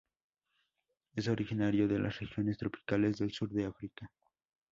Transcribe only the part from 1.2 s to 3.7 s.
originario de las regiones tropicales del sur de